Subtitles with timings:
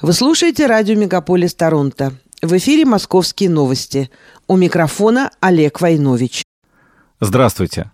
[0.00, 2.12] Вы слушаете радио «Мегаполис Торонто».
[2.40, 4.10] В эфире «Московские новости».
[4.46, 6.44] У микрофона Олег Войнович.
[7.18, 7.90] Здравствуйте.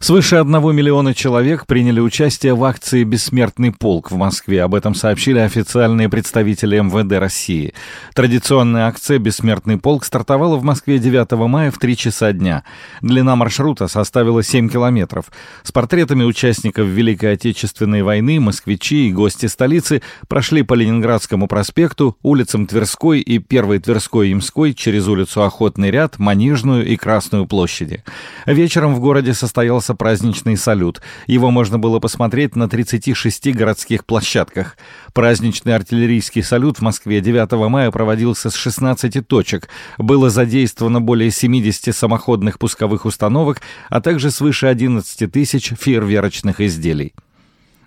[0.00, 4.62] Свыше одного миллиона человек приняли участие в акции «Бессмертный полк» в Москве.
[4.62, 7.74] Об этом сообщили официальные представители МВД России.
[8.14, 12.62] Традиционная акция «Бессмертный полк» стартовала в Москве 9 мая в 3 часа дня.
[13.02, 15.26] Длина маршрута составила 7 километров.
[15.64, 22.66] С портретами участников Великой Отечественной войны москвичи и гости столицы прошли по Ленинградскому проспекту, улицам
[22.66, 28.04] Тверской и Первой Тверской Ямской через улицу Охотный ряд, Манежную и Красную площади.
[28.46, 31.00] Вечером в городе состоялся состоялся праздничный салют.
[31.26, 34.76] Его можно было посмотреть на 36 городских площадках.
[35.12, 39.68] Праздничный артиллерийский салют в Москве 9 мая проводился с 16 точек.
[39.98, 47.12] Было задействовано более 70 самоходных пусковых установок, а также свыше 11 тысяч фейерверочных изделий.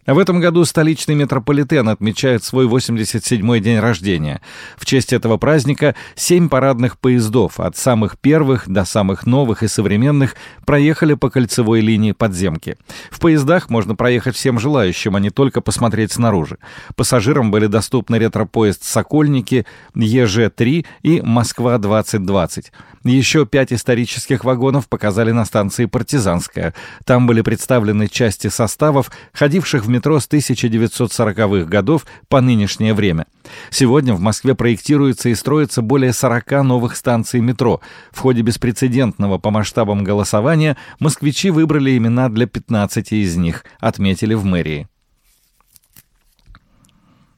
[0.07, 4.41] В этом году столичный метрополитен отмечает свой 87-й день рождения.
[4.75, 10.35] В честь этого праздника семь парадных поездов от самых первых до самых новых и современных
[10.65, 12.77] проехали по кольцевой линии подземки.
[13.11, 16.57] В поездах можно проехать всем желающим, а не только посмотреть снаружи.
[16.95, 22.71] Пассажирам были доступны ретропоезд «Сокольники», ЕЖ-3 и «Москва-2020».
[23.03, 26.73] Еще пять исторических вагонов показали на станции «Партизанская».
[27.05, 33.27] Там были представлены части составов, ходивших в метро с 1940-х годов по нынешнее время.
[33.69, 37.81] Сегодня в Москве проектируется и строится более 40 новых станций метро.
[38.11, 44.43] В ходе беспрецедентного по масштабам голосования москвичи выбрали имена для 15 из них, отметили в
[44.45, 44.87] мэрии.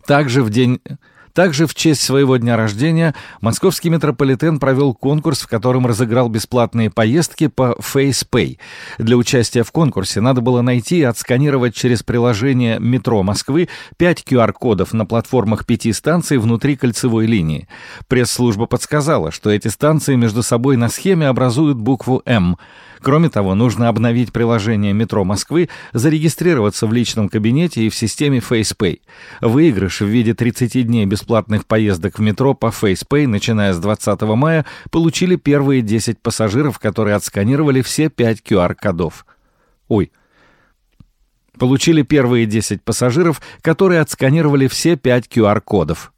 [0.06, 0.80] Также в день
[1.34, 7.48] также в честь своего дня рождения московский метрополитен провел конкурс, в котором разыграл бесплатные поездки
[7.48, 8.58] по FacePay.
[8.98, 14.94] Для участия в конкурсе надо было найти и отсканировать через приложение «Метро Москвы» 5 QR-кодов
[14.94, 17.67] на платформах пяти станций внутри кольцевой линии.
[18.08, 22.58] Пресс-служба подсказала, что эти станции между собой на схеме образуют букву «М».
[23.04, 29.02] Кроме того, нужно обновить приложение «Метро Москвы», зарегистрироваться в личном кабинете и в системе FacePay.
[29.42, 34.66] Выигрыш в виде 30 дней бесплатных поездок в метро по FacePay, начиная с 20 мая,
[34.89, 39.26] получили первые 10 пассажиров, которые отсканировали все 5 QR-кодов.
[39.89, 40.14] Ой,
[41.60, 46.13] получили первые 10 пассажиров, которые отсканировали все 5 QR-кодов.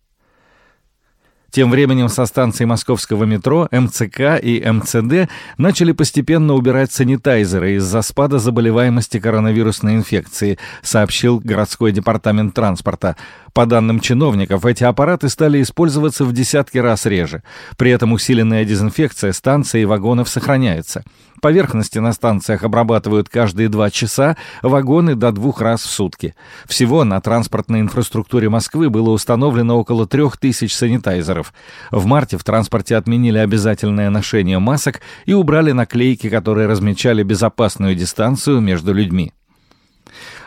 [1.56, 8.40] Тем временем со станции московского метро МЦК и МЦД начали постепенно убирать санитайзеры из-за спада
[8.40, 13.16] заболеваемости коронавирусной инфекции, сообщил городской департамент транспорта.
[13.54, 17.42] По данным чиновников, эти аппараты стали использоваться в десятки раз реже.
[17.78, 21.06] При этом усиленная дезинфекция станций и вагонов сохраняется.
[21.41, 26.35] Поверхности на станциях обрабатывают каждые два часа, вагоны до двух раз в сутки.
[26.66, 31.53] Всего на транспортной инфраструктуре Москвы было установлено около трех тысяч санитайзеров.
[31.91, 38.62] В марте в транспорте отменили обязательное ношение масок и убрали наклейки, которые размечали безопасную дистанцию
[38.62, 39.34] между людьми.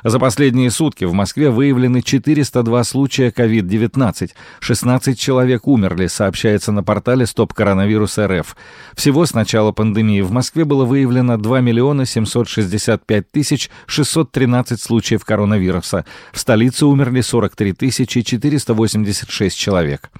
[0.04, 4.30] За последние сутки в Москве выявлены 402 случая COVID-19.
[4.60, 8.56] 16 человек умерли, сообщается на портале Стоп Коронавирус РФ.
[8.94, 16.04] Всего с начала пандемии в Москве было выявлено 2 миллиона 765 тысяч 613 случаев коронавируса.
[16.32, 20.10] В столице умерли 43 тысячи 486 человек.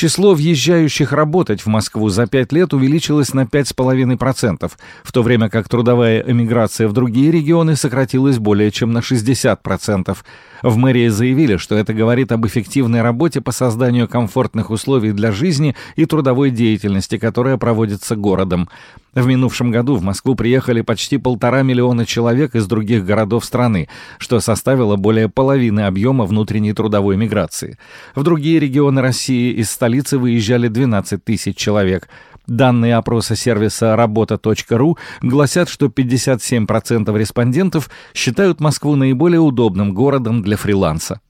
[0.00, 4.72] Число въезжающих работать в Москву за пять лет увеличилось на 5,5%,
[5.02, 10.16] в то время как трудовая эмиграция в другие регионы сократилась более чем на 60%.
[10.62, 15.76] В мэрии заявили, что это говорит об эффективной работе по созданию комфортных условий для жизни
[15.96, 18.70] и трудовой деятельности, которая проводится городом.
[19.12, 24.38] В минувшем году в Москву приехали почти полтора миллиона человек из других городов страны, что
[24.38, 27.76] составило более половины объема внутренней трудовой миграции.
[28.14, 32.08] В другие регионы России из столицы выезжали 12 тысяч человек.
[32.46, 41.20] Данные опроса сервиса работа.ру гласят, что 57% респондентов считают Москву наиболее удобным городом для фриланса.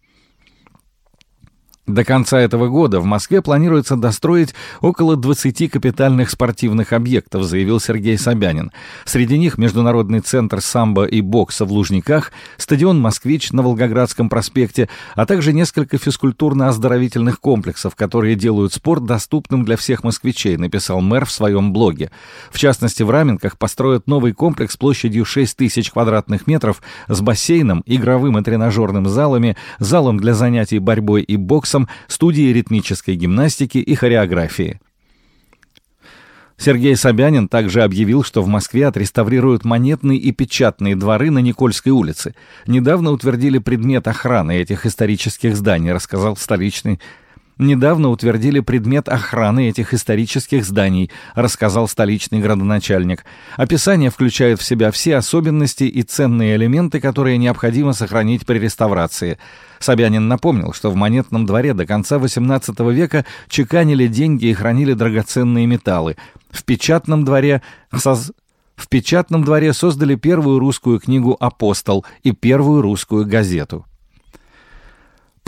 [1.90, 8.16] До конца этого года в Москве планируется достроить около 20 капитальных спортивных объектов, заявил Сергей
[8.16, 8.70] Собянин.
[9.04, 15.26] Среди них Международный центр самбо и бокса в Лужниках, стадион «Москвич» на Волгоградском проспекте, а
[15.26, 21.72] также несколько физкультурно-оздоровительных комплексов, которые делают спорт доступным для всех москвичей, написал мэр в своем
[21.72, 22.12] блоге.
[22.52, 28.38] В частности, в Раменках построят новый комплекс площадью 6 тысяч квадратных метров с бассейном, игровым
[28.38, 34.80] и тренажерным залами, залом для занятий борьбой и боксом, студии ритмической гимнастики и хореографии.
[36.60, 42.34] Сергей Собянин также объявил, что в Москве отреставрируют монетные и печатные дворы на Никольской улице.
[42.66, 47.00] Недавно утвердили предмет охраны этих исторических зданий, рассказал столичный
[47.60, 53.24] недавно утвердили предмет охраны этих исторических зданий, рассказал столичный градоначальник.
[53.56, 59.38] Описание включает в себя все особенности и ценные элементы, которые необходимо сохранить при реставрации.
[59.78, 65.66] Собянин напомнил, что в монетном дворе до конца XVIII века чеканили деньги и хранили драгоценные
[65.66, 66.16] металлы.
[66.50, 67.62] В печатном дворе
[67.96, 68.32] соз...
[68.76, 73.84] В печатном дворе создали первую русскую книгу «Апостол» и первую русскую газету.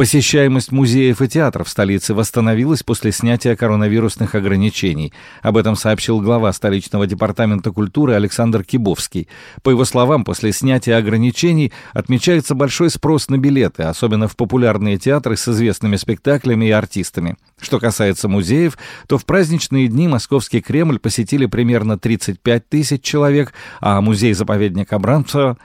[0.03, 5.13] Посещаемость музеев и театров в столице восстановилась после снятия коронавирусных ограничений.
[5.43, 9.29] Об этом сообщил глава столичного департамента культуры Александр Кибовский.
[9.63, 15.37] По его словам, после снятия ограничений отмечается большой спрос на билеты, особенно в популярные театры
[15.37, 17.37] с известными спектаклями и артистами.
[17.61, 18.77] Что касается музеев,
[19.07, 25.59] то в праздничные дни Московский Кремль посетили примерно 35 тысяч человек, а музей-заповедник Абрамцева,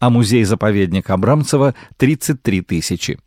[0.00, 3.18] а музей-заповедник Абрамцева 33 тысячи.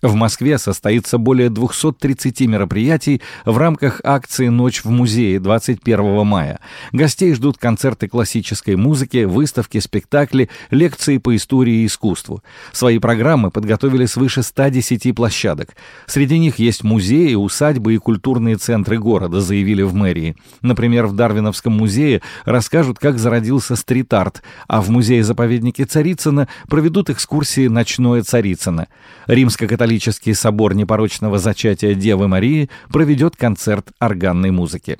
[0.00, 6.60] В Москве состоится более 230 мероприятий в рамках акции «Ночь в музее» 21 мая.
[6.92, 12.44] Гостей ждут концерты классической музыки, выставки, спектакли, лекции по истории и искусству.
[12.70, 15.70] Свои программы подготовили свыше 110 площадок.
[16.06, 20.36] Среди них есть музеи, усадьбы и культурные центры города, заявили в мэрии.
[20.62, 28.22] Например, в Дарвиновском музее расскажут, как зародился стрит-арт, а в музее-заповеднике Царицына проведут экскурсии «Ночное
[28.22, 28.86] Царицыно».
[29.26, 34.98] Римско-католическая католический собор непорочного зачатия Девы Марии проведет концерт органной музыки.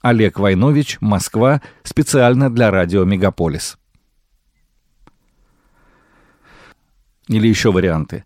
[0.00, 3.76] Олег Войнович, Москва, специально для радио «Мегаполис».
[7.28, 8.24] Или еще варианты.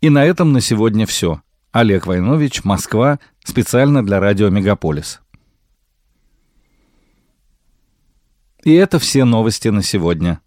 [0.00, 1.42] И на этом на сегодня все.
[1.72, 5.20] Олег Войнович, Москва, специально для радио «Мегаполис».
[8.62, 10.40] И это все новости на сегодня.